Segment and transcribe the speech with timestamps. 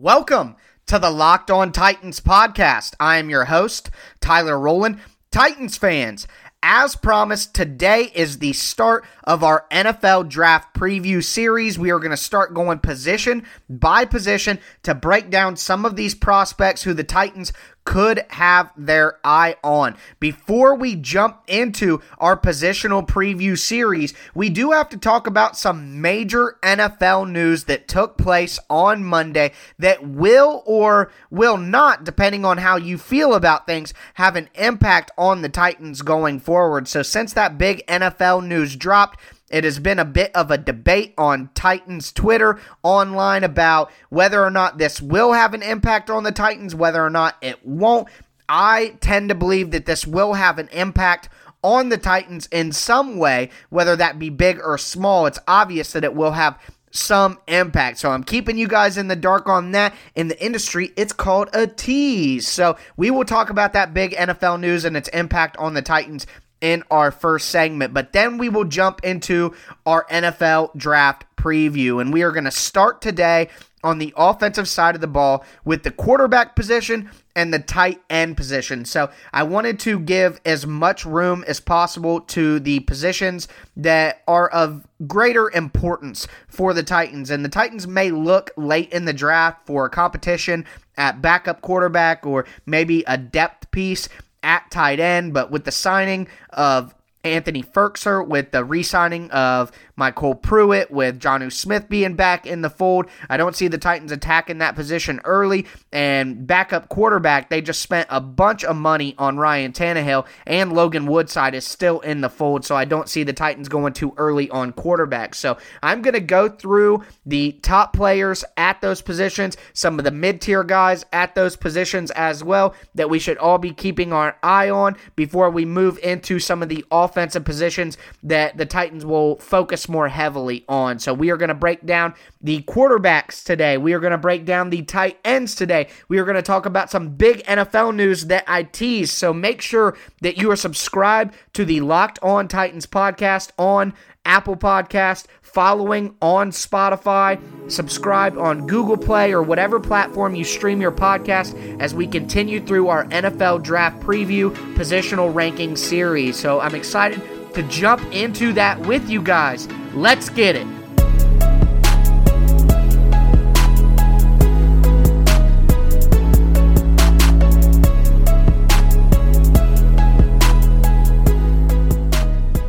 [0.00, 0.54] Welcome
[0.86, 2.94] to the Locked On Titans podcast.
[3.00, 3.90] I am your host,
[4.20, 5.00] Tyler Rowland.
[5.32, 6.28] Titans fans,
[6.62, 11.78] as promised, today is the start of our NFL draft preview series.
[11.78, 16.14] We are going to start going position by position to break down some of these
[16.14, 17.52] prospects who the Titans
[17.88, 19.96] could have their eye on.
[20.20, 26.02] Before we jump into our positional preview series, we do have to talk about some
[26.02, 32.58] major NFL news that took place on Monday that will or will not, depending on
[32.58, 36.88] how you feel about things, have an impact on the Titans going forward.
[36.88, 39.17] So, since that big NFL news dropped,
[39.50, 44.50] it has been a bit of a debate on Titans Twitter online about whether or
[44.50, 48.08] not this will have an impact on the Titans, whether or not it won't.
[48.48, 51.28] I tend to believe that this will have an impact
[51.62, 55.26] on the Titans in some way, whether that be big or small.
[55.26, 56.58] It's obvious that it will have
[56.90, 57.98] some impact.
[57.98, 59.94] So I'm keeping you guys in the dark on that.
[60.14, 62.48] In the industry, it's called a tease.
[62.48, 66.26] So we will talk about that big NFL news and its impact on the Titans
[66.60, 67.94] in our first segment.
[67.94, 69.54] But then we will jump into
[69.86, 72.00] our NFL draft preview.
[72.00, 73.48] And we are going to start today
[73.84, 78.36] on the offensive side of the ball with the quarterback position and the tight end
[78.36, 78.84] position.
[78.84, 84.48] So I wanted to give as much room as possible to the positions that are
[84.48, 87.30] of greater importance for the Titans.
[87.30, 90.64] And the Titans may look late in the draft for a competition
[90.96, 94.08] at backup quarterback or maybe a depth piece
[94.42, 99.72] at tight end, but with the signing of Anthony Firkser, with the re signing of
[99.98, 103.06] MyCole Pruitt with Jonnu Smith being back in the fold.
[103.28, 105.66] I don't see the Titans attacking that position early.
[105.92, 111.06] And backup quarterback, they just spent a bunch of money on Ryan Tannehill, and Logan
[111.06, 112.64] Woodside is still in the fold.
[112.64, 115.34] So I don't see the Titans going too early on quarterback.
[115.34, 120.10] So I'm going to go through the top players at those positions, some of the
[120.10, 124.36] mid tier guys at those positions as well, that we should all be keeping our
[124.42, 129.36] eye on before we move into some of the offensive positions that the Titans will
[129.36, 130.98] focus more heavily on.
[130.98, 133.78] So we are going to break down the quarterbacks today.
[133.78, 135.88] We are going to break down the tight ends today.
[136.08, 139.10] We are going to talk about some big NFL news that I tease.
[139.10, 143.94] So make sure that you are subscribed to the Locked On Titans podcast on
[144.28, 147.40] Apple Podcast, following on Spotify,
[147.70, 152.88] subscribe on Google Play or whatever platform you stream your podcast as we continue through
[152.88, 156.38] our NFL draft preview positional ranking series.
[156.38, 157.20] So I'm excited
[157.54, 159.66] to jump into that with you guys.
[159.94, 160.77] Let's get it.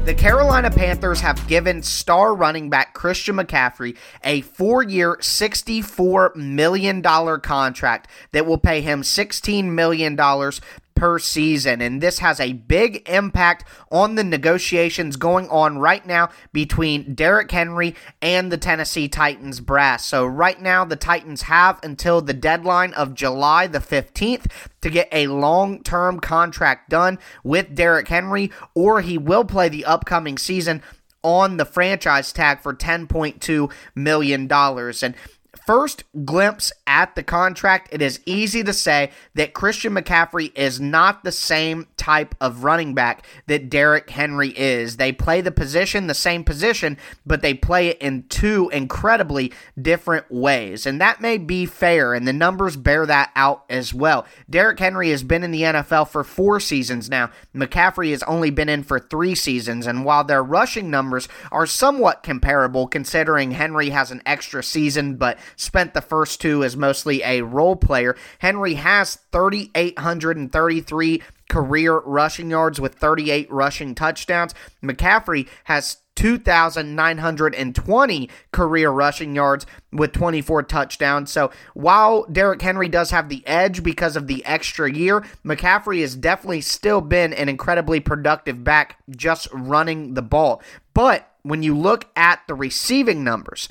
[0.09, 7.03] The Carolina Panthers have given star running back Christian McCaffrey a four year, $64 million
[7.03, 10.17] contract that will pay him $16 million
[10.99, 11.81] per season.
[11.81, 17.49] And this has a big impact on the negotiations going on right now between Derrick
[17.49, 20.05] Henry and the Tennessee Titans brass.
[20.05, 24.47] So, right now, the Titans have until the deadline of July the 15th
[24.81, 29.85] to get a long term contract done with Derrick Henry, or he will play the
[29.85, 30.83] upcoming season
[31.23, 34.51] on the franchise tag for $10.2 million.
[34.51, 35.15] And
[35.65, 41.23] first glimpse at the contract, it is easy to say that Christian McCaffrey is not
[41.23, 44.97] the same type of running back that Derrick Henry is.
[44.97, 50.31] They play the position, the same position, but they play it in two incredibly different
[50.31, 50.85] ways.
[50.85, 54.25] And that may be fair, and the numbers bear that out as well.
[54.49, 57.29] Derrick Henry has been in the NFL for four seasons now.
[57.55, 62.23] McCaffrey has only been in for three seasons, and while their rushing numbers are somewhat
[62.23, 67.41] comparable, considering Henry has an extra season but spent the first two as mostly a
[67.41, 74.53] role player, Henry has 3,833 career rushing yards with 38 rushing touchdowns.
[74.83, 81.31] McCaffrey has 2,920 career rushing yards with 24 touchdowns.
[81.31, 86.17] So while Derrick Henry does have the edge because of the extra year, McCaffrey has
[86.17, 90.61] definitely still been an incredibly productive back just running the ball.
[90.93, 93.69] But when you look at the receiving numbers,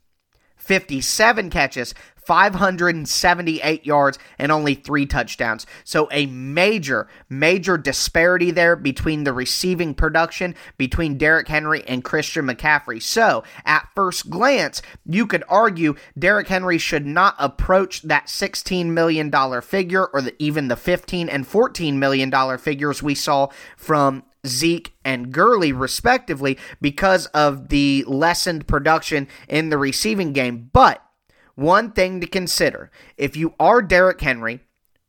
[0.55, 1.93] 57 catches,
[2.25, 5.65] 578 yards, and only three touchdowns.
[5.83, 12.47] So a major, major disparity there between the receiving production between Derrick Henry and Christian
[12.47, 13.01] McCaffrey.
[13.01, 19.31] So at first glance, you could argue Derrick Henry should not approach that $16 million
[19.61, 24.93] figure or the, even the 15 and 14 million dollar figures we saw from Zeke
[25.03, 30.69] and Gurley, respectively, because of the lessened production in the receiving game.
[30.71, 31.04] But
[31.55, 34.61] one thing to consider if you are Derrick Henry,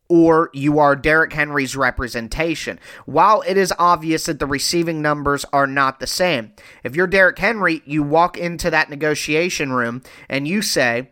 [0.08, 2.78] or you are Derrick Henry's representation.
[3.06, 6.52] While it is obvious that the receiving numbers are not the same,
[6.84, 11.10] if you're Derrick Henry, you walk into that negotiation room and you say,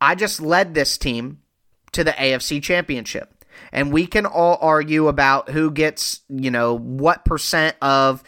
[0.00, 1.40] I just led this team
[1.92, 3.32] to the AFC Championship.
[3.72, 8.22] And we can all argue about who gets, you know, what percent of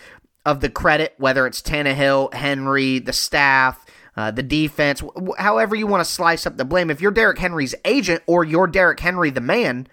[0.47, 3.85] of the credit, whether it's Tannehill, Henry, the staff,
[4.19, 5.01] uh, the defense,
[5.39, 6.91] however you want to slice up the blame.
[6.91, 9.87] If you're Derrick Henry's agent or you're Derrick Henry the man,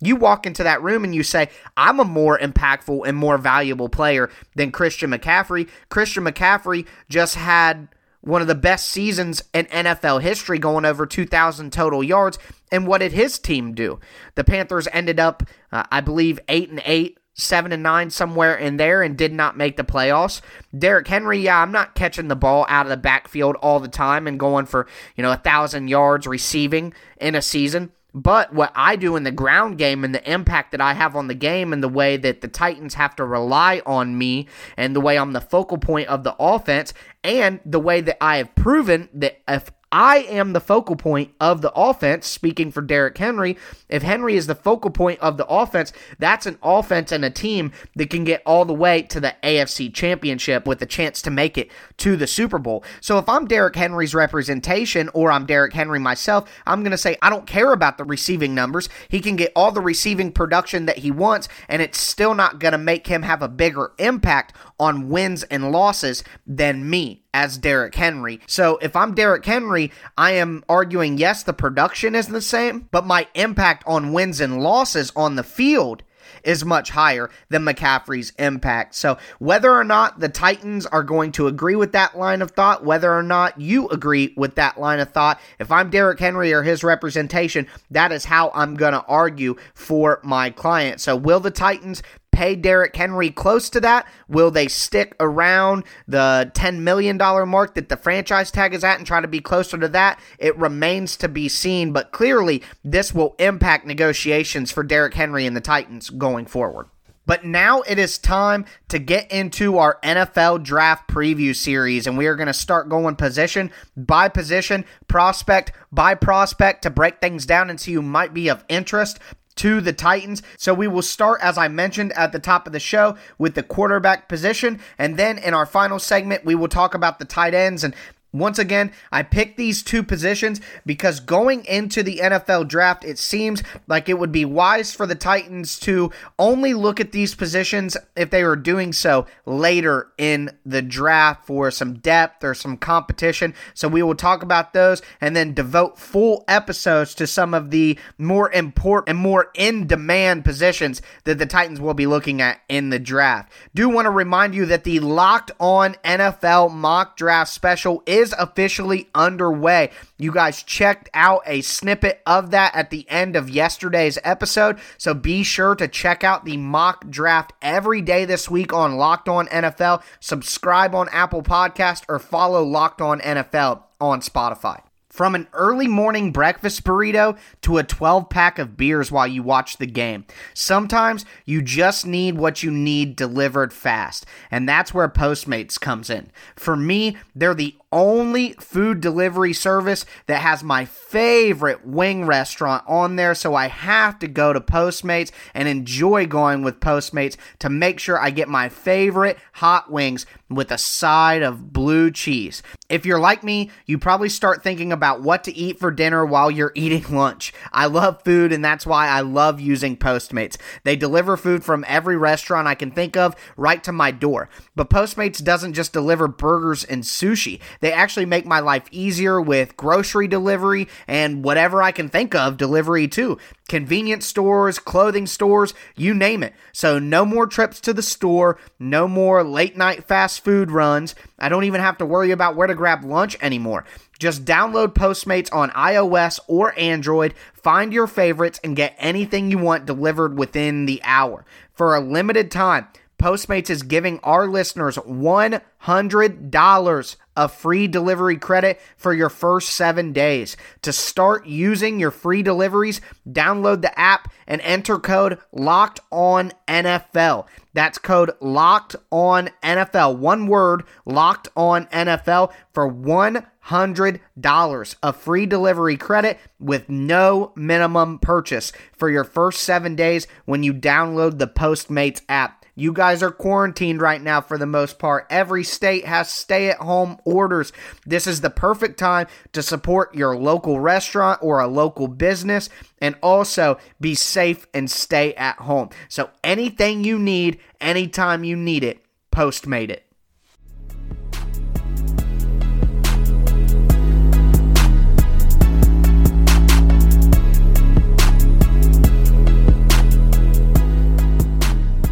[0.00, 3.88] you walk into that room and you say, I'm a more impactful and more valuable
[3.88, 5.68] player than Christian McCaffrey.
[5.90, 7.86] Christian McCaffrey just had
[8.20, 12.36] one of the best seasons in NFL history, going over 2,000 total yards.
[12.72, 14.00] And what did his team do?
[14.34, 18.76] The Panthers ended up, uh, I believe, 8 and 8 seven and nine somewhere in
[18.76, 20.42] there and did not make the playoffs.
[20.76, 24.26] Derrick Henry, yeah, I'm not catching the ball out of the backfield all the time
[24.26, 24.86] and going for,
[25.16, 27.92] you know, a thousand yards receiving in a season.
[28.14, 31.28] But what I do in the ground game and the impact that I have on
[31.28, 35.00] the game and the way that the Titans have to rely on me and the
[35.00, 39.08] way I'm the focal point of the offense and the way that I have proven
[39.12, 43.56] that if I am the focal point of the offense, speaking for Derrick Henry.
[43.88, 47.72] If Henry is the focal point of the offense, that's an offense and a team
[47.96, 51.56] that can get all the way to the AFC Championship with a chance to make
[51.56, 52.84] it to the Super Bowl.
[53.00, 57.16] So if I'm Derrick Henry's representation or I'm Derrick Henry myself, I'm going to say,
[57.22, 58.90] I don't care about the receiving numbers.
[59.08, 62.72] He can get all the receiving production that he wants, and it's still not going
[62.72, 67.94] to make him have a bigger impact on wins and losses than me as Derrick
[67.94, 68.40] Henry.
[68.46, 73.06] So if I'm Derrick Henry, I am arguing yes, the production is the same, but
[73.06, 76.02] my impact on wins and losses on the field
[76.44, 78.94] is much higher than McCaffrey's impact.
[78.94, 82.84] So, whether or not the Titans are going to agree with that line of thought,
[82.84, 86.62] whether or not you agree with that line of thought, if I'm Derrick Henry or
[86.62, 91.00] his representation, that is how I'm going to argue for my client.
[91.00, 92.02] So, will the Titans
[92.38, 94.06] pay Derrick Henry close to that?
[94.28, 99.04] Will they stick around the $10 million mark that the franchise tag is at and
[99.04, 100.20] try to be closer to that?
[100.38, 105.56] It remains to be seen, but clearly this will impact negotiations for Derrick Henry and
[105.56, 106.86] the Titans going forward.
[107.26, 112.26] But now it is time to get into our NFL draft preview series, and we
[112.26, 117.68] are going to start going position by position, prospect by prospect to break things down
[117.68, 119.18] and see who might be of interest
[119.58, 120.42] to the Titans.
[120.56, 123.62] So we will start, as I mentioned at the top of the show, with the
[123.62, 124.80] quarterback position.
[124.98, 127.94] And then in our final segment, we will talk about the tight ends and
[128.30, 133.62] once again, I picked these two positions because going into the NFL draft, it seems
[133.86, 138.28] like it would be wise for the Titans to only look at these positions if
[138.28, 143.54] they were doing so later in the draft for some depth or some competition.
[143.72, 147.98] So we will talk about those and then devote full episodes to some of the
[148.18, 152.90] more important and more in demand positions that the Titans will be looking at in
[152.90, 153.50] the draft.
[153.74, 158.34] Do want to remind you that the Locked On NFL mock draft special is is
[158.38, 159.90] officially underway.
[160.18, 165.14] You guys checked out a snippet of that at the end of yesterday's episode, so
[165.14, 169.46] be sure to check out the mock draft every day this week on Locked On
[169.46, 170.02] NFL.
[170.20, 174.82] Subscribe on Apple Podcast or follow Locked On NFL on Spotify.
[175.10, 179.78] From an early morning breakfast burrito to a 12 pack of beers while you watch
[179.78, 180.24] the game.
[180.54, 186.30] Sometimes you just need what you need delivered fast, and that's where Postmates comes in.
[186.54, 193.16] For me, they're the only food delivery service that has my favorite wing restaurant on
[193.16, 197.98] there, so I have to go to Postmates and enjoy going with Postmates to make
[197.98, 202.62] sure I get my favorite hot wings with a side of blue cheese.
[202.88, 206.50] If you're like me, you probably start thinking about what to eat for dinner while
[206.50, 207.52] you're eating lunch.
[207.72, 210.56] I love food, and that's why I love using Postmates.
[210.84, 214.48] They deliver food from every restaurant I can think of right to my door.
[214.74, 219.76] But Postmates doesn't just deliver burgers and sushi, they actually make my life easier with
[219.76, 226.14] grocery delivery and whatever I can think of delivery too convenience stores, clothing stores, you
[226.14, 226.54] name it.
[226.72, 231.14] So, no more trips to the store, no more late night fast food runs.
[231.38, 233.84] I don't even have to worry about where to grab lunch anymore.
[234.18, 239.86] Just download Postmates on iOS or Android, find your favorites, and get anything you want
[239.86, 241.44] delivered within the hour.
[241.72, 249.12] For a limited time, Postmates is giving our listeners $100 of free delivery credit for
[249.12, 250.56] your first seven days.
[250.82, 257.48] To start using your free deliveries, download the app and enter code LOCKED ON NFL.
[257.74, 260.18] That's code LOCKED ON NFL.
[260.18, 268.72] One word, LOCKED ON NFL for $100 of free delivery credit with no minimum purchase
[268.92, 272.57] for your first seven days when you download the Postmates app.
[272.78, 275.26] You guys are quarantined right now for the most part.
[275.30, 277.72] Every state has stay at home orders.
[278.06, 282.70] This is the perfect time to support your local restaurant or a local business
[283.00, 285.90] and also be safe and stay at home.
[286.08, 289.04] So anything you need, anytime you need it,
[289.38, 290.07] Postmate it.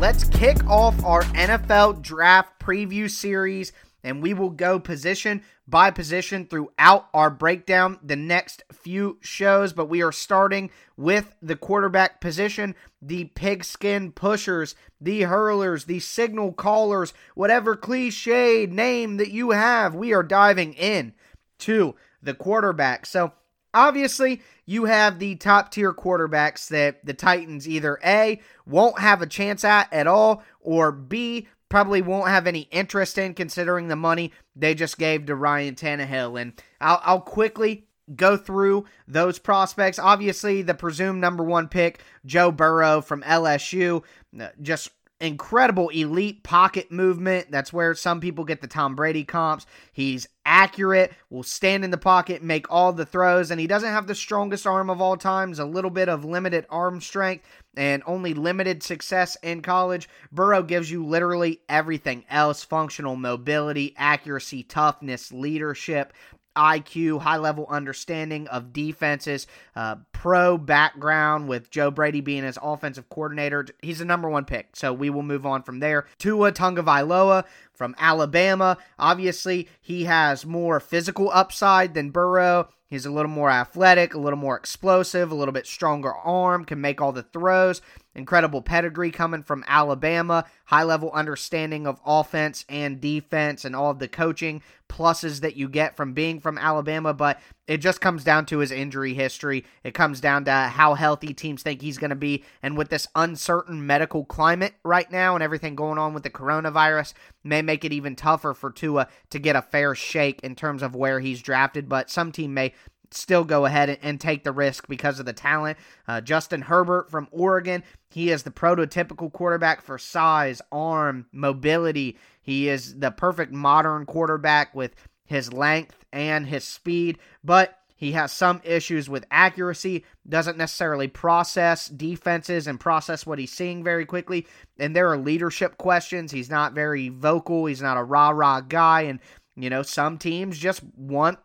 [0.06, 3.72] Let's kick off our NFL draft preview series,
[4.04, 9.72] and we will go position by position throughout our breakdown the next few shows.
[9.72, 16.52] But we are starting with the quarterback position, the pigskin pushers, the hurlers, the signal
[16.52, 19.96] callers, whatever cliched name that you have.
[19.96, 21.14] We are diving in
[21.58, 23.06] to the quarterback.
[23.06, 23.32] So,
[23.76, 29.26] obviously, you have the top tier quarterbacks that the Titans either A, won't have a
[29.26, 34.33] chance at at all, or B, probably won't have any interest in considering the money
[34.54, 36.40] they just gave to Ryan Tannehill.
[36.40, 39.99] And I'll, I'll quickly go through those prospects.
[39.99, 44.04] Obviously, the presumed number one pick, Joe Burrow from LSU,
[44.40, 47.50] uh, just incredible elite pocket movement.
[47.50, 49.66] That's where some people get the Tom Brady comps.
[49.92, 54.06] He's accurate, will stand in the pocket, make all the throws, and he doesn't have
[54.06, 57.44] the strongest arm of all times, a little bit of limited arm strength
[57.76, 60.08] and only limited success in college.
[60.32, 66.12] Burrow gives you literally everything else functional mobility, accuracy, toughness, leadership.
[66.56, 69.46] IQ, high level understanding of defenses,
[69.76, 73.66] uh, pro background with Joe Brady being his offensive coordinator.
[73.82, 76.06] He's the number one pick, so we will move on from there.
[76.18, 77.44] Tua Tagovailoa
[77.75, 78.78] from Alabama.
[78.99, 82.68] Obviously, he has more physical upside than Burrow.
[82.88, 86.80] He's a little more athletic, a little more explosive, a little bit stronger arm, can
[86.80, 87.82] make all the throws.
[88.14, 93.99] Incredible pedigree coming from Alabama, high level understanding of offense and defense and all of
[93.99, 97.12] the coaching pluses that you get from being from Alabama.
[97.12, 99.64] But it just comes down to his injury history.
[99.82, 102.44] It comes down to how healthy teams think he's going to be.
[102.62, 107.14] And with this uncertain medical climate right now and everything going on with the coronavirus,
[107.42, 110.94] may make it even tougher for Tua to get a fair shake in terms of
[110.94, 111.88] where he's drafted.
[111.88, 112.73] But some team may
[113.11, 115.78] still go ahead and take the risk because of the talent.
[116.06, 122.16] Uh, Justin Herbert from Oregon, he is the prototypical quarterback for size, arm, mobility.
[122.42, 124.94] He is the perfect modern quarterback with
[125.26, 131.88] his length and his speed, but he has some issues with accuracy, doesn't necessarily process
[131.88, 134.47] defenses and process what he's seeing very quickly.
[134.78, 136.30] And there are leadership questions.
[136.30, 139.02] He's not very vocal, he's not a rah rah guy.
[139.02, 139.21] And,
[139.56, 141.38] you know, some teams just want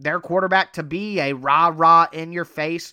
[0.00, 2.92] their quarterback to be a rah rah in your face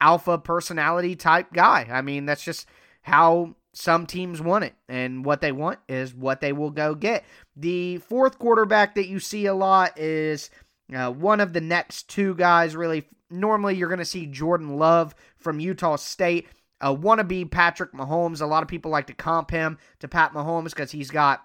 [0.00, 1.88] alpha personality type guy.
[1.90, 2.68] I mean, that's just
[3.02, 7.24] how some teams want it, and what they want is what they will go get.
[7.56, 10.48] The fourth quarterback that you see a lot is
[10.94, 13.04] uh, one of the next two guys, really.
[13.30, 16.46] Normally, you're going to see Jordan Love from Utah State.
[16.80, 18.40] A wannabe Patrick Mahomes.
[18.40, 21.42] A lot of people like to comp him to Pat Mahomes because he's got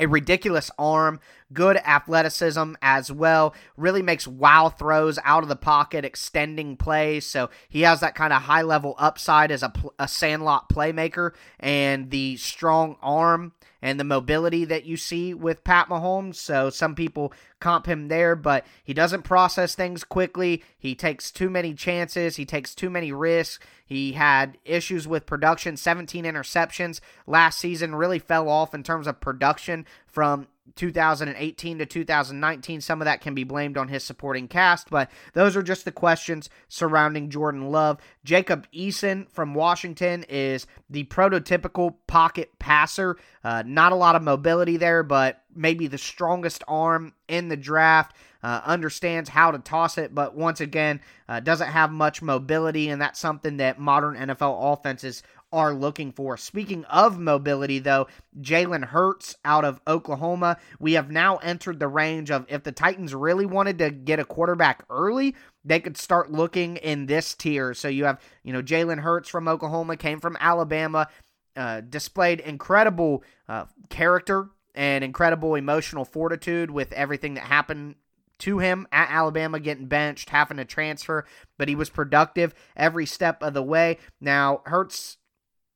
[0.00, 1.20] a ridiculous arm,
[1.52, 3.54] good athleticism as well.
[3.76, 7.26] Really makes wow throws out of the pocket, extending plays.
[7.26, 12.10] So he has that kind of high level upside as a, a sandlot playmaker and
[12.10, 16.34] the strong arm and the mobility that you see with Pat Mahomes.
[16.36, 20.62] So some people comp him there, but he doesn't process things quickly.
[20.78, 23.64] He takes too many chances, he takes too many risks.
[23.84, 29.20] He had issues with production, 17 interceptions last season, really fell off in terms of
[29.20, 32.80] production from 2018 to 2019.
[32.80, 35.92] Some of that can be blamed on his supporting cast, but those are just the
[35.92, 37.98] questions surrounding Jordan Love.
[38.24, 43.16] Jacob Eason from Washington is the prototypical pocket passer.
[43.44, 48.14] Uh, not a lot of mobility there, but maybe the strongest arm in the draft.
[48.42, 53.02] uh, understands how to toss it, but once again, uh, doesn't have much mobility, and
[53.02, 55.22] that's something that modern NFL offenses
[55.52, 56.36] are looking for.
[56.36, 58.06] Speaking of mobility, though,
[58.40, 63.14] Jalen Hurts out of Oklahoma, we have now entered the range of if the Titans
[63.14, 67.74] really wanted to get a quarterback early, they could start looking in this tier.
[67.74, 71.08] So you have, you know, Jalen Hurts from Oklahoma, came from Alabama,
[71.56, 77.96] uh, displayed incredible uh, character and incredible emotional fortitude with everything that happened
[78.38, 81.24] to him at Alabama, getting benched, having to transfer,
[81.56, 83.98] but he was productive every step of the way.
[84.20, 85.16] Now, Hurts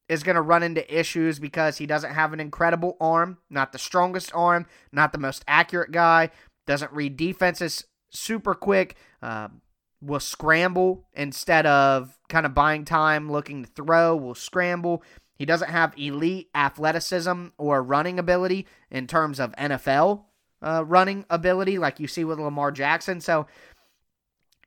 [0.09, 3.79] is going to run into issues because he doesn't have an incredible arm, not the
[3.79, 6.31] strongest arm, not the most accurate guy,
[6.67, 9.49] doesn't read defenses super quick, uh,
[10.01, 15.03] will scramble instead of kind of buying time looking to throw, will scramble.
[15.37, 20.25] He doesn't have elite athleticism or running ability in terms of NFL
[20.63, 23.21] uh, running ability like you see with Lamar Jackson.
[23.21, 23.47] So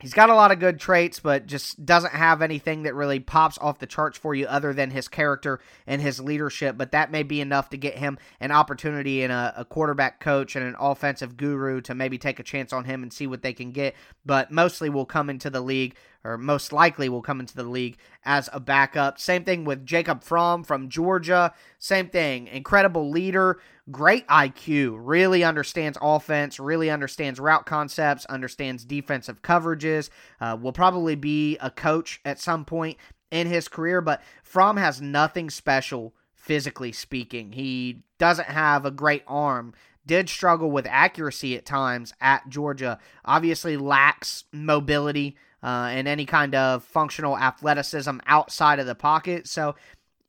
[0.02, 3.56] He's got a lot of good traits, but just doesn't have anything that really pops
[3.56, 6.76] off the charts for you other than his character and his leadership.
[6.76, 10.54] But that may be enough to get him an opportunity in a, a, quarterback coach
[10.54, 13.54] and an offensive guru to maybe take a chance on him and see what they
[13.54, 13.94] can get.
[14.26, 17.96] But mostly will come into the league or most likely will come into the league
[18.24, 19.18] as a backup.
[19.18, 21.54] Same thing with Jacob Fromm from Georgia.
[21.78, 22.48] Same thing.
[22.48, 30.10] Incredible leader, great IQ, really understands offense, really understands route concepts, understands defensive coverages.
[30.40, 32.98] Uh, will probably be a coach at some point
[33.30, 37.52] in his career, but Fromm has nothing special physically speaking.
[37.52, 39.74] He doesn't have a great arm
[40.06, 42.98] did struggle with accuracy at times at Georgia.
[43.24, 45.36] Obviously lacks mobility
[45.66, 49.48] uh, and any kind of functional athleticism outside of the pocket.
[49.48, 49.74] So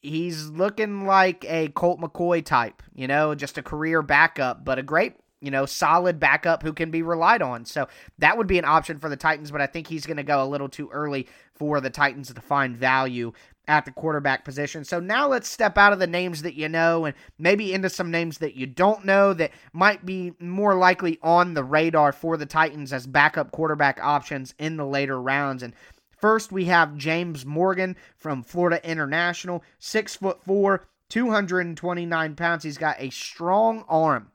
[0.01, 4.83] he's looking like a Colt McCoy type, you know, just a career backup, but a
[4.83, 7.63] great you know, solid backup who can be relied on.
[7.63, 10.23] So that would be an option for the Titans, but I think he's going to
[10.23, 13.33] go a little too early for the Titans to find value
[13.67, 14.83] at the quarterback position.
[14.83, 18.11] So now let's step out of the names that you know and maybe into some
[18.11, 22.45] names that you don't know that might be more likely on the radar for the
[22.45, 25.63] Titans as backup quarterback options in the later rounds.
[25.63, 25.73] And
[26.17, 32.63] first we have James Morgan from Florida International, six foot four, 229 pounds.
[32.63, 34.31] He's got a strong arm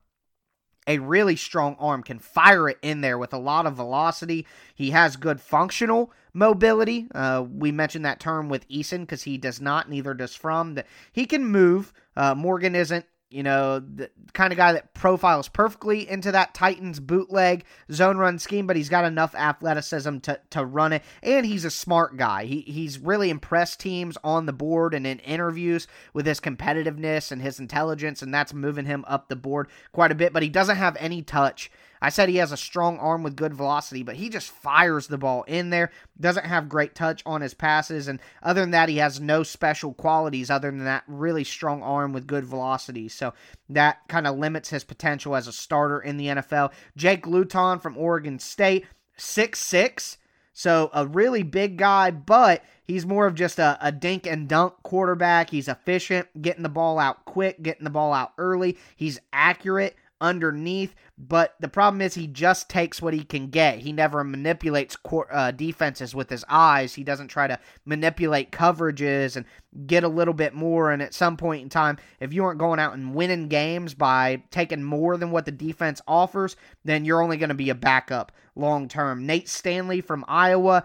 [0.87, 4.47] a really strong arm, can fire it in there with a lot of velocity.
[4.75, 7.07] He has good functional mobility.
[7.15, 10.79] Uh, we mentioned that term with Eason because he does not, neither does Fromm.
[11.12, 11.92] He can move.
[12.16, 17.01] Uh, Morgan isn't you know, the kind of guy that profiles perfectly into that Titans
[17.01, 21.03] bootleg zone run scheme, but he's got enough athleticism to, to run it.
[21.23, 22.45] And he's a smart guy.
[22.45, 27.40] He, he's really impressed teams on the board and in interviews with his competitiveness and
[27.40, 30.77] his intelligence, and that's moving him up the board quite a bit, but he doesn't
[30.77, 31.71] have any touch
[32.03, 35.17] I said he has a strong arm with good velocity, but he just fires the
[35.17, 35.93] ball in there.
[36.21, 39.95] Doesn't have great touch on his passes, and other than that, he has no special
[39.95, 43.09] qualities other than that really strong arm with good velocity.
[43.09, 43.35] So
[43.69, 46.73] that kind of limits his potential as a starter in the NFL.
[46.97, 48.85] Jake Luton from Oregon State,
[49.17, 50.19] six six.
[50.53, 54.75] So a really big guy, but he's more of just a, a dink and dunk
[54.83, 55.51] quarterback.
[55.51, 58.77] He's efficient, getting the ball out quick, getting the ball out early.
[58.97, 60.95] He's accurate underneath.
[61.19, 63.81] But the problem is he just takes what he can get.
[63.81, 64.97] He never manipulates
[65.31, 66.95] uh, defenses with his eyes.
[66.95, 69.45] He doesn't try to manipulate coverages and
[69.87, 70.91] get a little bit more.
[70.91, 74.43] And at some point in time, if you aren't going out and winning games by
[74.51, 78.33] taking more than what the defense offers, then you're only going to be a backup
[78.57, 79.27] long term.
[79.27, 80.85] Nate Stanley from Iowa.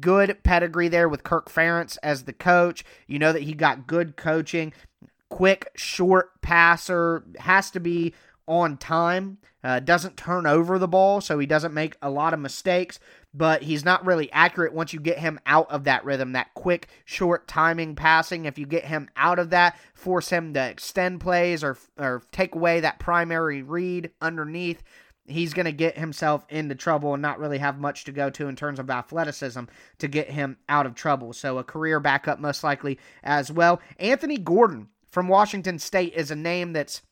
[0.00, 2.84] Good pedigree there with Kirk Ferentz as the coach.
[3.06, 4.72] You know that he got good coaching
[5.28, 8.14] quick, short passer, has to be
[8.46, 12.40] on time, uh, doesn't turn over the ball, so he doesn't make a lot of
[12.40, 13.00] mistakes,
[13.34, 16.88] but he's not really accurate once you get him out of that rhythm, that quick,
[17.04, 18.44] short timing passing.
[18.44, 22.54] If you get him out of that, force him to extend plays or, or take
[22.54, 24.82] away that primary read underneath,
[25.26, 28.48] he's going to get himself into trouble and not really have much to go to
[28.48, 29.64] in terms of athleticism
[29.98, 31.32] to get him out of trouble.
[31.32, 33.80] So a career backup most likely as well.
[33.98, 37.02] Anthony Gordon from Washington State is a name that's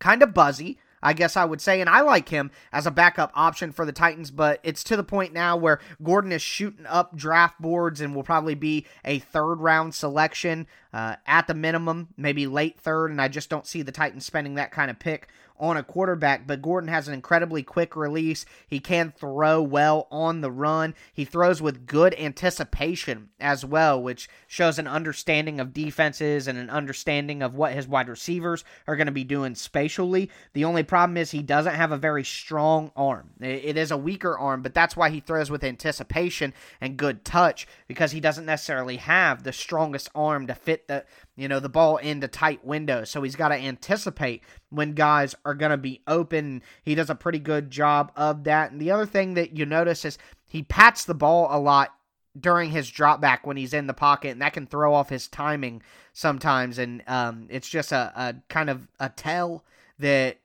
[0.00, 0.78] kind of buzzy.
[1.02, 3.92] I guess I would say, and I like him as a backup option for the
[3.92, 8.14] Titans, but it's to the point now where Gordon is shooting up draft boards and
[8.14, 13.20] will probably be a third round selection uh, at the minimum, maybe late third, and
[13.20, 15.28] I just don't see the Titans spending that kind of pick
[15.60, 18.46] on a quarterback, but Gordon has an incredibly quick release.
[18.66, 20.94] He can throw well on the run.
[21.12, 26.70] He throws with good anticipation as well, which shows an understanding of defenses and an
[26.70, 30.30] understanding of what his wide receivers are going to be doing spatially.
[30.54, 33.30] The only problem is he doesn't have a very strong arm.
[33.40, 37.68] It is a weaker arm, but that's why he throws with anticipation and good touch
[37.86, 41.04] because he doesn't necessarily have the strongest arm to fit the
[41.40, 43.08] you know, the ball into tight windows.
[43.08, 46.62] So he's got to anticipate when guys are going to be open.
[46.82, 48.72] He does a pretty good job of that.
[48.72, 51.94] And the other thing that you notice is he pats the ball a lot
[52.38, 55.28] during his drop back when he's in the pocket, and that can throw off his
[55.28, 55.82] timing
[56.12, 56.78] sometimes.
[56.78, 59.64] And um, it's just a, a kind of a tell
[59.98, 60.38] that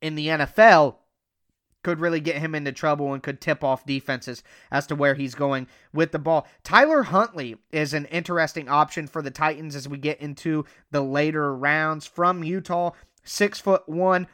[0.00, 0.96] in the NFL,
[1.84, 5.36] could really get him into trouble and could tip off defenses as to where he's
[5.36, 6.48] going with the ball.
[6.64, 11.54] Tyler Huntley is an interesting option for the Titans as we get into the later
[11.54, 12.90] rounds from Utah.
[13.22, 14.26] Six foot one,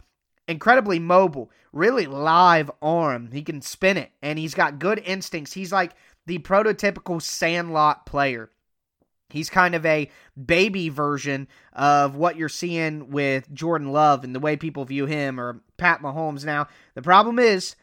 [0.50, 3.30] incredibly mobile, really live arm.
[3.32, 5.52] He can spin it, and he's got good instincts.
[5.52, 5.92] He's like
[6.26, 8.50] the prototypical sandlot player.
[9.30, 10.10] He's kind of a
[10.44, 15.40] baby version of what you're seeing with Jordan Love and the way people view him
[15.40, 16.44] or Pat Mahomes.
[16.44, 17.76] Now, the problem is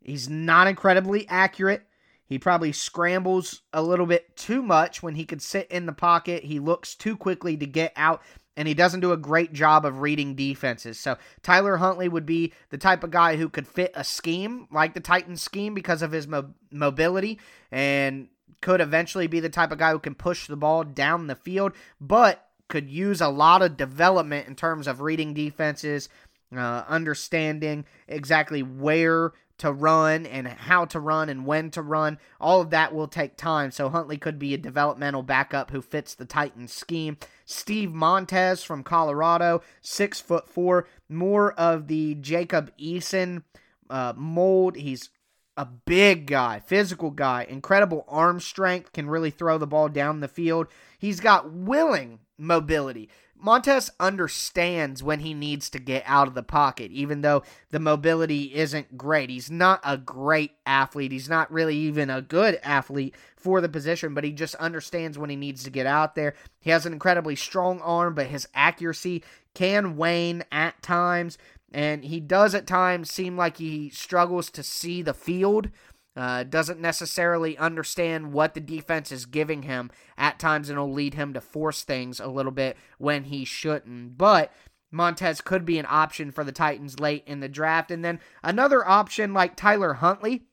[0.00, 1.82] he's not incredibly accurate.
[2.28, 6.44] He probably scrambles a little bit too much when he could sit in the pocket.
[6.44, 8.22] He looks too quickly to get out,
[8.56, 10.98] and he doesn't do a great job of reading defenses.
[10.98, 14.94] So, Tyler Huntley would be the type of guy who could fit a scheme like
[14.94, 17.38] the Titans scheme because of his mo- mobility
[17.70, 18.28] and
[18.60, 21.72] could eventually be the type of guy who can push the ball down the field,
[22.00, 26.08] but could use a lot of development in terms of reading defenses,
[26.56, 32.18] uh, understanding exactly where to run and how to run and when to run.
[32.40, 33.70] All of that will take time.
[33.70, 37.16] So Huntley could be a developmental backup who fits the Titans scheme.
[37.46, 43.44] Steve Montez from Colorado, six foot four, more of the Jacob Eason
[43.88, 44.76] uh, mold.
[44.76, 45.10] He's
[45.56, 50.28] a big guy, physical guy, incredible arm strength, can really throw the ball down the
[50.28, 50.66] field.
[50.98, 53.08] He's got willing mobility.
[53.38, 58.54] Montez understands when he needs to get out of the pocket, even though the mobility
[58.54, 59.30] isn't great.
[59.30, 61.12] He's not a great athlete.
[61.12, 65.30] He's not really even a good athlete for the position, but he just understands when
[65.30, 66.34] he needs to get out there.
[66.60, 69.22] He has an incredibly strong arm, but his accuracy
[69.54, 71.38] can wane at times
[71.72, 75.68] and he does at times seem like he struggles to see the field.
[76.16, 81.12] Uh, doesn't necessarily understand what the defense is giving him at times, and it'll lead
[81.12, 84.16] him to force things a little bit when he shouldn't.
[84.16, 84.50] But
[84.90, 87.90] Montez could be an option for the Titans late in the draft.
[87.90, 90.44] And then another option like Tyler Huntley,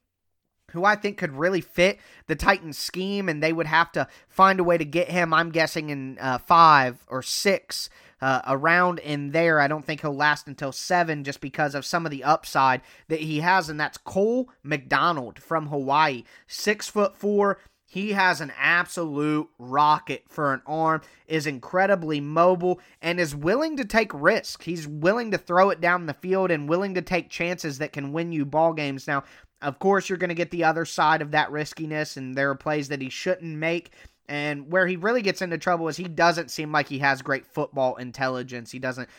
[0.72, 4.60] who I think could really fit the Titans scheme, and they would have to find
[4.60, 7.90] a way to get him, I'm guessing, in uh, five or six
[8.24, 9.60] uh, around in there.
[9.60, 13.20] I don't think he'll last until seven just because of some of the upside that
[13.20, 16.24] he has, and that's Cole McDonald from Hawaii.
[16.48, 17.60] Six foot four.
[17.86, 23.84] He has an absolute rocket for an arm, is incredibly mobile, and is willing to
[23.84, 24.64] take risk.
[24.64, 28.14] He's willing to throw it down the field and willing to take chances that can
[28.14, 29.06] win you ball games.
[29.06, 29.26] Now,
[29.62, 32.56] of course, you're going to get the other side of that riskiness, and there are
[32.56, 33.92] plays that he shouldn't make.
[34.30, 37.46] And where he really gets into trouble is he doesn't seem like he has great
[37.46, 38.72] football intelligence.
[38.72, 39.10] He doesn't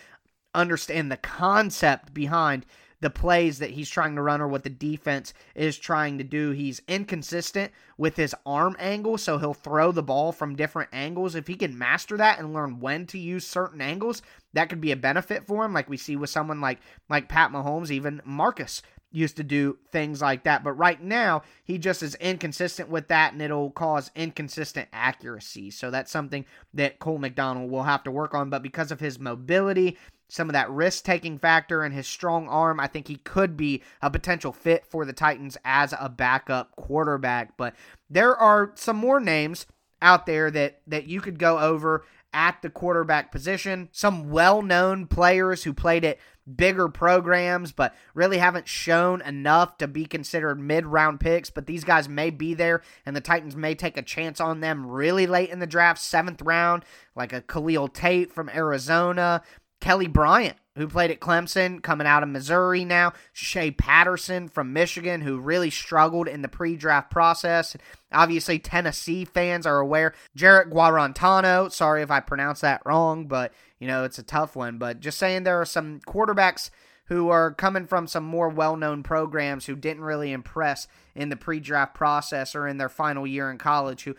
[0.54, 2.64] understand the concept behind
[3.00, 6.52] the plays that he's trying to run or what the defense is trying to do.
[6.52, 11.34] He's inconsistent with his arm angle, so he'll throw the ball from different angles.
[11.34, 14.22] If he can master that and learn when to use certain angles,
[14.54, 17.50] that could be a benefit for him, like we see with someone like like Pat
[17.50, 18.80] Mahomes, even Marcus
[19.14, 20.64] used to do things like that.
[20.64, 25.70] But right now, he just is inconsistent with that, and it'll cause inconsistent accuracy.
[25.70, 28.50] So that's something that Cole McDonald will have to work on.
[28.50, 29.96] But because of his mobility,
[30.28, 33.82] some of that risk taking factor, and his strong arm, I think he could be
[34.02, 37.56] a potential fit for the Titans as a backup quarterback.
[37.56, 37.74] But
[38.10, 39.66] there are some more names
[40.02, 43.88] out there that that you could go over at the quarterback position.
[43.92, 46.18] Some well-known players who played at
[46.56, 51.48] bigger programs, but really haven't shown enough to be considered mid round picks.
[51.48, 54.84] But these guys may be there, and the Titans may take a chance on them
[54.84, 59.42] really late in the draft, seventh round, like a Khalil Tate from Arizona,
[59.80, 63.12] Kelly Bryant who played at Clemson, coming out of Missouri now.
[63.32, 67.76] Shea Patterson from Michigan, who really struggled in the pre draft process.
[68.12, 70.14] Obviously, Tennessee fans are aware.
[70.34, 74.78] Jarrett Guarantano, sorry if I pronounced that wrong, but, you know, it's a tough one.
[74.78, 76.70] But just saying there are some quarterbacks
[77.06, 81.36] who are coming from some more well known programs who didn't really impress in the
[81.36, 84.16] pre draft process or in their final year in college, who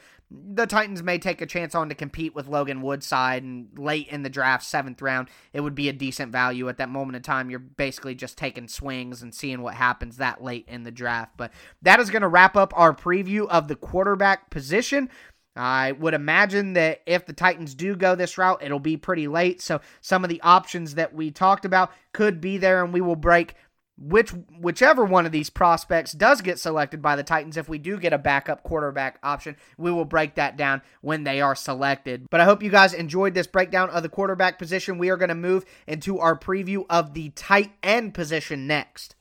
[0.53, 4.23] the Titans may take a chance on to compete with Logan Woodside and late in
[4.23, 7.49] the draft, seventh round, it would be a decent value at that moment in time.
[7.49, 11.33] You're basically just taking swings and seeing what happens that late in the draft.
[11.37, 15.09] But that is going to wrap up our preview of the quarterback position.
[15.55, 19.61] I would imagine that if the Titans do go this route, it'll be pretty late.
[19.61, 23.15] So some of the options that we talked about could be there, and we will
[23.15, 23.55] break
[23.97, 27.97] which whichever one of these prospects does get selected by the Titans if we do
[27.97, 32.27] get a backup quarterback option we will break that down when they are selected.
[32.29, 34.97] But I hope you guys enjoyed this breakdown of the quarterback position.
[34.97, 39.15] We are going to move into our preview of the tight end position next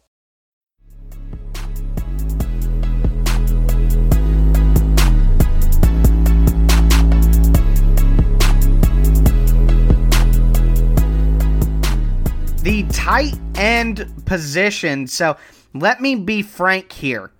[12.64, 15.06] the tight end position.
[15.06, 15.36] So
[15.74, 17.30] let me be frank here.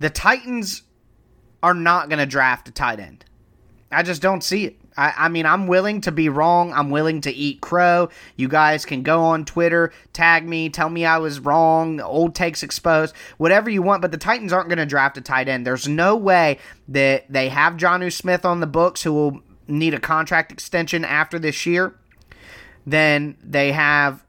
[0.00, 0.82] The Titans
[1.62, 3.24] are not going to draft a tight end.
[3.92, 4.76] I just don't see it.
[4.96, 6.72] I, I, mean, I'm willing to be wrong.
[6.72, 8.08] I'm willing to eat crow.
[8.34, 12.64] You guys can go on Twitter, tag me, tell me I was wrong, old takes
[12.64, 14.02] exposed, whatever you want.
[14.02, 15.64] But the Titans aren't going to draft a tight end.
[15.64, 20.00] There's no way that they have Jonnu Smith on the books who will need a
[20.00, 21.94] contract extension after this year.
[22.84, 24.24] Then they have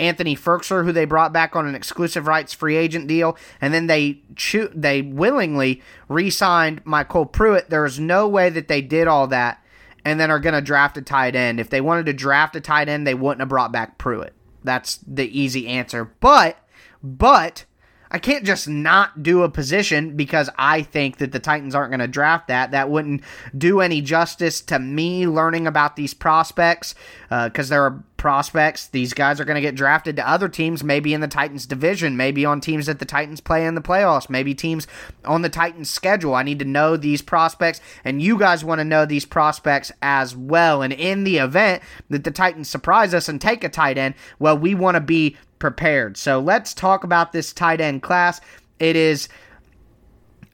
[0.00, 3.86] Anthony Firkser, who they brought back on an exclusive rights free agent deal, and then
[3.86, 7.70] they cho- they willingly re-signed MyCole Pruitt.
[7.70, 9.62] There is no way that they did all that
[10.04, 11.60] and then are going to draft a tight end.
[11.60, 14.32] If they wanted to draft a tight end, they wouldn't have brought back Pruitt.
[14.64, 16.06] That's the easy answer.
[16.20, 16.56] But
[17.02, 17.64] but
[18.10, 22.00] I can't just not do a position because I think that the Titans aren't going
[22.00, 22.72] to draft that.
[22.72, 23.22] That wouldn't
[23.56, 26.94] do any justice to me learning about these prospects
[27.28, 28.86] because uh, there are prospects.
[28.88, 32.18] These guys are going to get drafted to other teams, maybe in the Titans division,
[32.18, 34.86] maybe on teams that the Titans play in the playoffs, maybe teams
[35.24, 36.34] on the Titans schedule.
[36.34, 40.36] I need to know these prospects, and you guys want to know these prospects as
[40.36, 40.82] well.
[40.82, 44.58] And in the event that the Titans surprise us and take a tight end, well,
[44.58, 46.18] we want to be prepared.
[46.18, 48.38] So let's talk about this tight end class.
[48.78, 49.30] It is,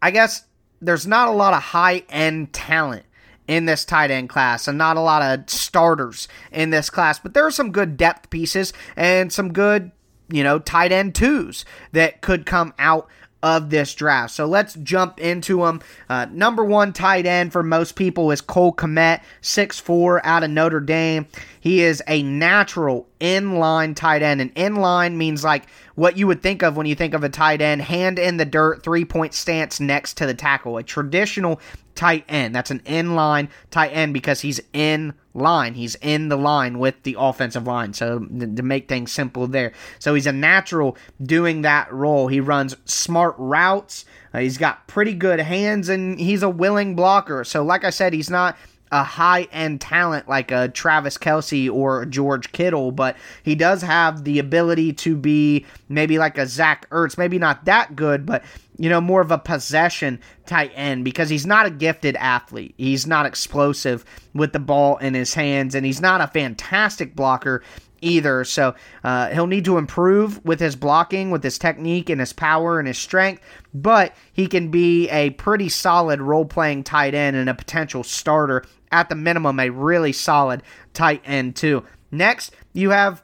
[0.00, 0.44] I guess,
[0.80, 3.05] there's not a lot of high end talent
[3.48, 7.34] in this tight end class and not a lot of starters in this class, but
[7.34, 9.90] there are some good depth pieces and some good,
[10.28, 13.08] you know, tight end twos that could come out
[13.42, 14.32] of this draft.
[14.32, 15.80] So let's jump into them.
[16.08, 20.80] Uh, number one tight end for most people is Cole Kmet, 6'4 out of Notre
[20.80, 21.26] Dame.
[21.60, 24.40] He is a natural inline tight end.
[24.40, 27.60] And inline means like what you would think of when you think of a tight
[27.60, 30.76] end hand in the dirt, three point stance next to the tackle.
[30.78, 31.60] A traditional
[31.96, 32.54] tight end.
[32.54, 35.74] That's an in line tight end because he's in line.
[35.74, 37.92] He's in the line with the offensive line.
[37.92, 39.72] So to make things simple there.
[39.98, 42.28] So he's a natural doing that role.
[42.28, 44.04] He runs smart routes.
[44.32, 47.44] Uh, he's got pretty good hands and he's a willing blocker.
[47.44, 48.56] So like I said, he's not
[48.92, 54.24] a high end talent like a Travis Kelce or George Kittle, but he does have
[54.24, 58.44] the ability to be maybe like a Zach Ertz, maybe not that good, but
[58.78, 62.74] you know, more of a possession tight end because he's not a gifted athlete.
[62.76, 67.62] He's not explosive with the ball in his hands, and he's not a fantastic blocker
[68.00, 68.44] either.
[68.44, 72.78] So uh, he'll need to improve with his blocking, with his technique, and his power
[72.78, 73.42] and his strength.
[73.74, 78.64] But he can be a pretty solid role playing tight end and a potential starter.
[78.92, 80.62] At the minimum, a really solid
[80.94, 81.84] tight end, too.
[82.12, 83.22] Next, you have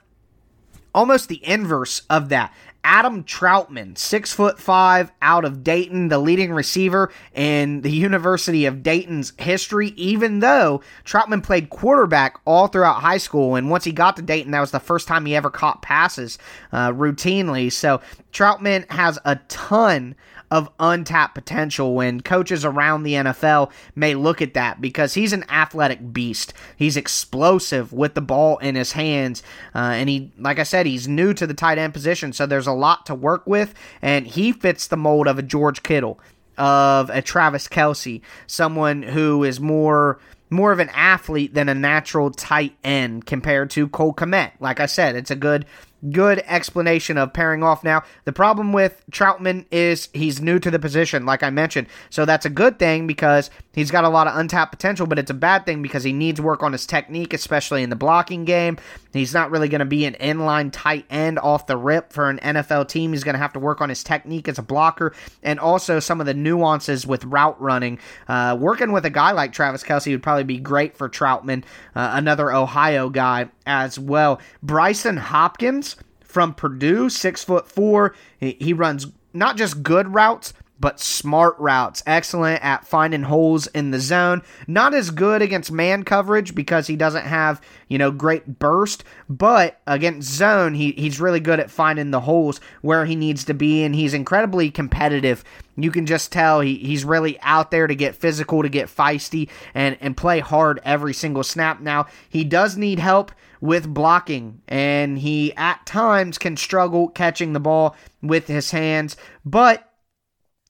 [0.95, 2.53] almost the inverse of that.
[2.85, 8.83] Adam Trautman, six foot five, out of Dayton, the leading receiver in the University of
[8.83, 9.89] Dayton's history.
[9.97, 14.51] Even though Trautman played quarterback all throughout high school, and once he got to Dayton,
[14.53, 16.39] that was the first time he ever caught passes
[16.73, 17.71] uh, routinely.
[17.71, 18.01] So
[18.33, 20.15] Trautman has a ton
[20.53, 25.47] of untapped potential when coaches around the NFL may look at that because he's an
[25.49, 26.53] athletic beast.
[26.77, 29.43] He's explosive with the ball in his hands.
[29.75, 32.67] Uh, and he, like I said, he's new to the tight end position, so there's
[32.67, 33.73] a lot to work with.
[34.03, 36.21] And he fits the mold of a George Kittle,
[36.59, 42.31] of a Travis Kelce, someone who is more more of an athlete than a natural
[42.31, 44.51] tight end compared to Cole Kmet.
[44.61, 45.65] Like I said, it's a good
[46.11, 48.03] good explanation of pairing off now.
[48.25, 51.87] The problem with Trautman is he's new to the position, like I mentioned.
[52.11, 55.31] So that's a good thing because he's got a lot of untapped potential, but it's
[55.31, 58.79] a bad thing because he needs work on his technique, especially in the blocking game.
[59.13, 62.39] He's not really going to be an inline tight end off the rip for an
[62.39, 63.13] NFL team.
[63.13, 66.21] He's going to have to work on his technique as a blocker and also some
[66.21, 67.99] of the nuances with route running.
[68.27, 72.13] Uh, working with a guy like Travis Kelce would probably be great for Trautman, uh,
[72.15, 74.41] another Ohio guy as well.
[74.65, 78.15] Brycen Hopkins from Purdue, six foot four.
[78.39, 82.03] He, runs not just good routes, but smart routes.
[82.07, 84.43] Excellent at finding holes in the zone.
[84.67, 89.81] Not as good against man coverage because he doesn't have, you know, great burst, but
[89.87, 93.85] against zone, he, he's really good at finding the holes where he needs to be,
[93.85, 95.45] and he's incredibly competitive.
[95.77, 99.49] You can just tell he, he's really out there to get physical, to get feisty,
[99.75, 101.81] and, and play hard every single snap.
[101.81, 103.31] Now, he does need help
[103.63, 109.89] with blocking, and he at times can struggle catching the ball with his hands, but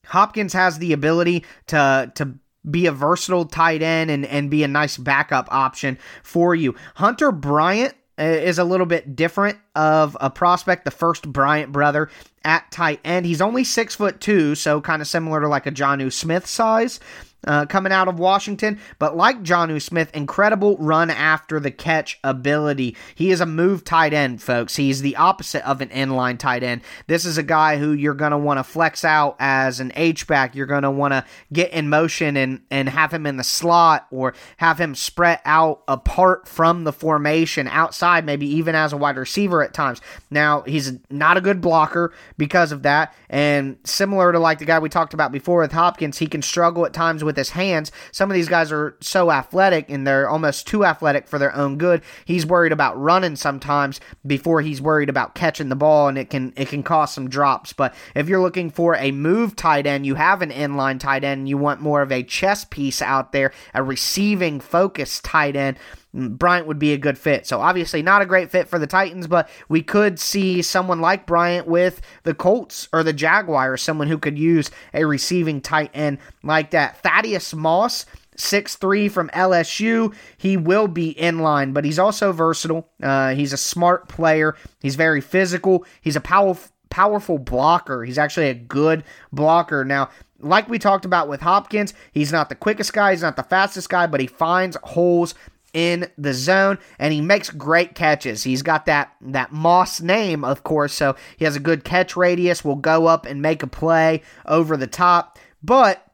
[0.05, 2.35] Hopkins has the ability to to
[2.69, 6.75] be a versatile tight end and, and be a nice backup option for you.
[6.95, 12.09] Hunter Bryant uh, is a little bit different of a prospect, the first Bryant brother
[12.45, 13.25] at tight end.
[13.25, 16.99] He's only six foot two, so kind of similar to like a Jonnu Smith size
[17.45, 18.79] uh, coming out of Washington.
[18.99, 22.95] But like Jonnu Smith, incredible run after the catch ability.
[23.15, 24.75] He is a move tight end, folks.
[24.75, 26.81] He's the opposite of an inline tight end.
[27.07, 30.55] This is a guy who you're going to want to flex out as an H-back.
[30.55, 34.07] You're going to want to get in motion and, and have him in the slot
[34.11, 39.17] or have him spread out apart from the formation outside, maybe even as a wide
[39.17, 40.01] receiver at times.
[40.29, 43.13] Now, he's not a good blocker because of that.
[43.29, 46.85] And similar to like the guy we talked about before with Hopkins, he can struggle
[46.85, 47.91] at times with with his hands.
[48.11, 51.79] Some of these guys are so athletic and they're almost too athletic for their own
[51.79, 52.03] good.
[52.25, 56.53] He's worried about running sometimes before he's worried about catching the ball and it can
[56.55, 57.73] it can cause some drops.
[57.73, 61.49] But if you're looking for a move tight end, you have an inline tight end,
[61.49, 65.77] you want more of a chess piece out there, a receiving focus tight end.
[66.13, 67.47] Bryant would be a good fit.
[67.47, 71.25] So obviously not a great fit for the Titans, but we could see someone like
[71.25, 76.19] Bryant with the Colts or the Jaguars, someone who could use a receiving tight end
[76.43, 76.97] like that.
[77.01, 78.05] Thaddeus Moss.
[78.35, 80.11] Six three from LSU.
[80.37, 82.89] He will be in line, but he's also versatile.
[82.99, 84.55] Uh, he's a smart player.
[84.81, 85.85] He's very physical.
[86.01, 88.03] He's a powerful, powerful blocker.
[88.03, 89.85] He's actually a good blocker.
[89.85, 93.43] Now, like we talked about with Hopkins, he's not the quickest guy, he's not the
[93.43, 95.35] fastest guy, but he finds holes
[95.73, 98.43] in the zone and he makes great catches.
[98.43, 102.63] He's got that that Moss name, of course, so he has a good catch radius,
[102.63, 105.39] will go up and make a play over the top.
[105.63, 106.05] But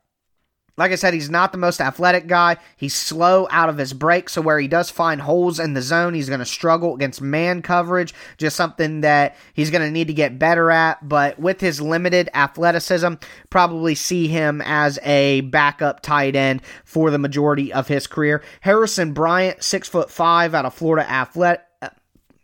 [0.79, 2.55] like I said, he's not the most athletic guy.
[2.77, 6.13] He's slow out of his break, so where he does find holes in the zone,
[6.13, 8.13] he's going to struggle against man coverage.
[8.37, 11.07] Just something that he's going to need to get better at.
[11.07, 13.15] But with his limited athleticism,
[13.49, 18.41] probably see him as a backup tight end for the majority of his career.
[18.61, 21.65] Harrison Bryant, six foot five, out of Florida Athletic.
[21.81, 21.89] Uh,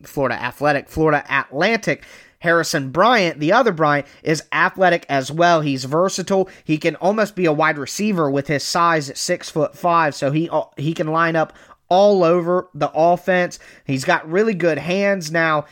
[0.04, 2.04] Florida Athletic, Florida Atlantic
[2.46, 5.62] Harrison Bryant, the other Bryant, is athletic as well.
[5.62, 6.48] He's versatile.
[6.64, 10.32] He can almost be a wide receiver with his size at six foot five, so
[10.32, 11.52] he uh, he can line up
[11.90, 13.60] all over the offense.
[13.84, 15.66] He's got really good hands now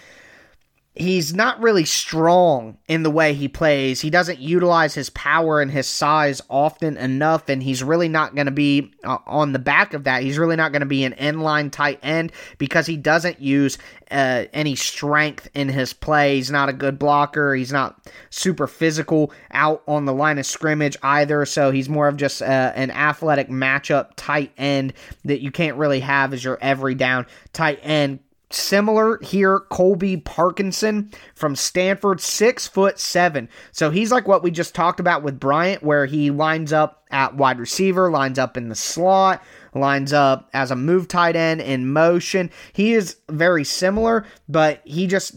[0.95, 4.01] he's not really strong in the way he plays.
[4.01, 8.45] He doesn't utilize his power and his size often enough, and he's really not going
[8.45, 10.21] to be uh, on the back of that.
[10.21, 13.77] He's really not going to be an inline tight end because he doesn't use
[14.12, 16.36] uh, any strength in his play.
[16.36, 17.56] He's not a good blocker.
[17.56, 21.45] He's not super physical out on the line of scrimmage either.
[21.45, 24.93] So he's more of just uh, an athletic matchup tight end
[25.25, 28.19] that you can't really have as your every down tight end
[28.54, 33.50] Similar here, Colby Parkinson from Stanford, six foot seven.
[33.72, 37.36] So he's like what we just talked about with Bryant, where he lines up at
[37.36, 41.92] wide receiver, lines up in the slot, lines up as a move tight end in
[41.92, 42.52] motion.
[42.74, 45.36] He is very similar, but he just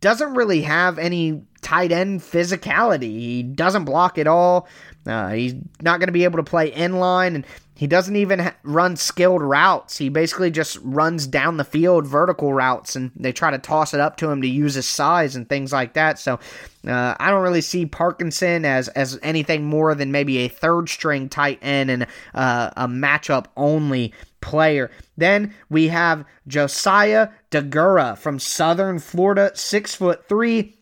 [0.00, 3.18] doesn't really have any tight end physicality.
[3.18, 4.68] He doesn't block at all.
[5.06, 8.96] Uh, he's not going to be able to play inline, and he doesn't even run
[8.96, 9.98] skilled routes.
[9.98, 14.00] He basically just runs down the field vertical routes, and they try to toss it
[14.00, 16.18] up to him to use his size and things like that.
[16.18, 16.40] So
[16.88, 21.28] uh, I don't really see Parkinson as as anything more than maybe a third string
[21.28, 24.90] tight end and uh, a matchup only player.
[25.18, 30.75] Then we have Josiah Deguara from Southern Florida, six foot three.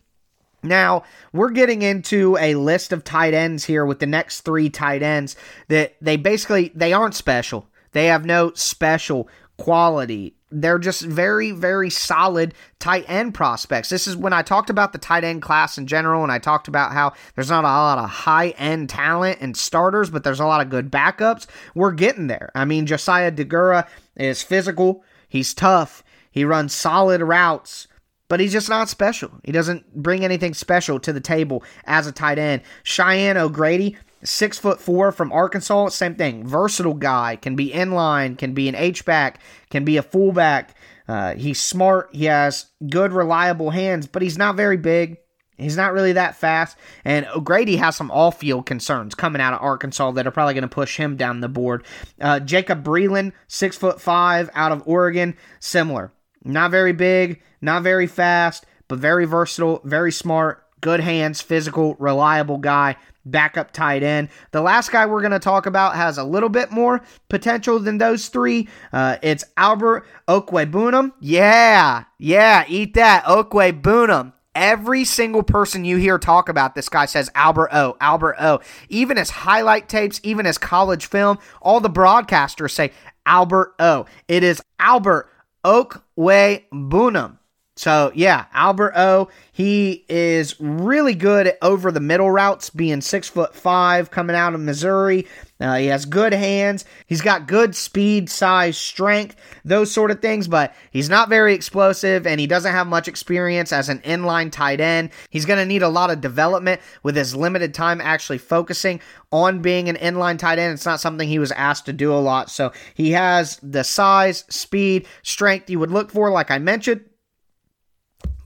[0.65, 5.03] Now, we're getting into a list of tight ends here with the next 3 tight
[5.03, 5.35] ends
[5.67, 7.67] that they basically they aren't special.
[7.91, 10.35] They have no special quality.
[10.51, 13.89] They're just very very solid tight end prospects.
[13.89, 16.67] This is when I talked about the tight end class in general and I talked
[16.67, 20.45] about how there's not a lot of high end talent and starters, but there's a
[20.45, 21.47] lot of good backups.
[21.73, 22.51] We're getting there.
[22.55, 27.87] I mean, Josiah Deguara is physical, he's tough, he runs solid routes
[28.27, 29.31] but he's just not special.
[29.43, 32.61] He doesn't bring anything special to the table as a tight end.
[32.83, 36.47] Cheyenne O'Grady, six foot four from Arkansas, same thing.
[36.47, 40.75] Versatile guy, can be in line, can be an H back, can be a fullback.
[41.07, 42.09] Uh, he's smart.
[42.11, 45.17] He has good, reliable hands, but he's not very big.
[45.57, 50.11] He's not really that fast, and O'Grady has some all-field concerns coming out of Arkansas
[50.11, 51.85] that are probably going to push him down the board.
[52.19, 56.11] Uh, Jacob Breeland, six foot five, out of Oregon, similar.
[56.45, 62.57] Not very big, not very fast, but very versatile, very smart, good hands, physical, reliable
[62.57, 64.29] guy backup tight end.
[64.51, 67.97] The last guy we're going to talk about has a little bit more potential than
[67.97, 68.69] those three.
[68.93, 71.13] Uh, it's Albert Okwuegbunam.
[71.19, 73.23] Yeah, yeah, eat that.
[73.25, 74.33] Okwuegbunam.
[74.53, 78.61] Every single person you hear talk about this guy says Albert O, Albert O.
[78.87, 82.91] Even his highlight tapes, even his college film, all the broadcasters say
[83.25, 84.05] Albert O.
[84.29, 85.29] It is Albert
[85.65, 87.31] Okwuegbunam.
[87.77, 89.29] So yeah, Albert O.
[89.51, 94.59] He is really good over the middle routes, being six foot five, coming out of
[94.61, 95.27] Missouri.
[95.61, 96.83] Uh, he has good hands.
[97.05, 100.49] He's got good speed, size, strength, those sort of things.
[100.49, 104.81] But he's not very explosive, and he doesn't have much experience as an inline tight
[104.81, 105.11] end.
[105.29, 108.99] He's going to need a lot of development with his limited time actually focusing
[109.31, 110.73] on being an inline tight end.
[110.73, 112.49] It's not something he was asked to do a lot.
[112.49, 117.05] So he has the size, speed, strength you would look for, like I mentioned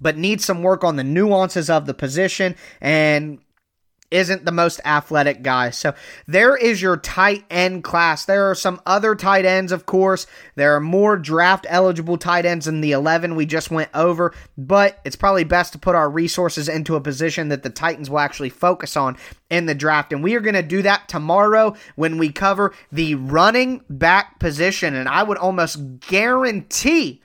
[0.02, 3.40] but needs some work on the nuances of the position and
[4.12, 5.70] isn't the most athletic guy.
[5.70, 5.94] So
[6.28, 8.26] there is your tight end class.
[8.26, 10.26] There are some other tight ends, of course.
[10.56, 15.00] There are more draft eligible tight ends in the 11 we just went over, but
[15.06, 18.50] it's probably best to put our resources into a position that the Titans will actually
[18.50, 19.18] focus on
[19.50, 20.12] in the draft.
[20.12, 24.96] And we are going to do that tomorrow when we cover the running back position.
[24.96, 27.22] And I would almost guarantee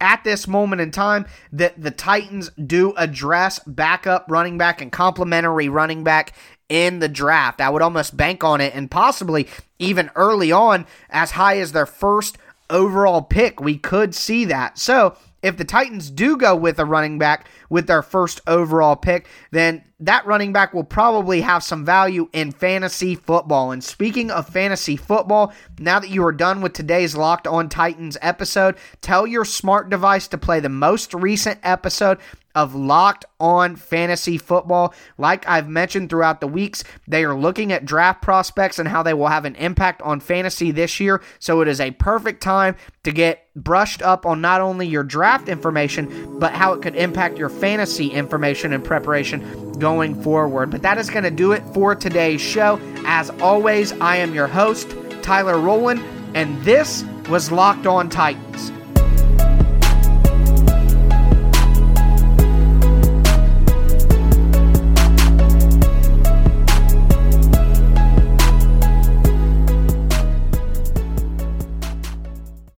[0.00, 5.68] at this moment in time that the Titans do address backup running back and complementary
[5.68, 6.34] running back
[6.68, 7.60] in the draft.
[7.60, 11.86] I would almost bank on it and possibly even early on as high as their
[11.86, 12.38] first
[12.70, 13.60] overall pick.
[13.60, 14.78] We could see that.
[14.78, 19.28] So, if the Titans do go with a running back with their first overall pick,
[19.50, 23.72] then that running back will probably have some value in fantasy football.
[23.72, 28.16] And speaking of fantasy football, now that you are done with today's Locked On Titans
[28.20, 32.18] episode, tell your smart device to play the most recent episode
[32.58, 34.92] of Locked On Fantasy Football.
[35.16, 39.14] Like I've mentioned throughout the weeks, they are looking at draft prospects and how they
[39.14, 41.22] will have an impact on fantasy this year.
[41.38, 45.48] So it is a perfect time to get brushed up on not only your draft
[45.48, 50.70] information, but how it could impact your fantasy information and preparation going forward.
[50.72, 52.80] But that is going to do it for today's show.
[53.06, 56.02] As always, I am your host, Tyler Rowland,
[56.34, 58.72] and this was Locked On Titans.